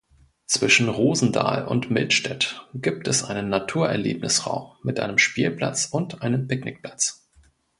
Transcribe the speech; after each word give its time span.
Zwischen 0.47 0.89
Rosendahl 0.89 1.67
und 1.67 1.91
Mildstedt 1.91 2.67
gibt 2.73 3.07
es 3.07 3.23
einen 3.23 3.49
Natur-Erlebnis-Raum 3.49 4.73
mit 4.81 4.99
einem 4.99 5.19
Spielplatz 5.19 5.89
und 5.91 6.23
einem 6.23 6.47
Picknickplatz. 6.47 7.29